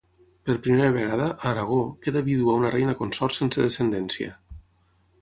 [0.49, 4.39] Per primera vegada, a Aragó, queda vídua una reina consort sense descendència.